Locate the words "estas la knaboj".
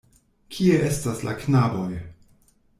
0.87-1.89